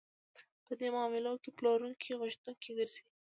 په 0.65 0.73
دې 0.79 0.87
معاملو 0.95 1.33
کې 1.43 1.49
پلورونکی 1.57 2.17
غوښتونکی 2.19 2.71
ګرځي 2.77 3.03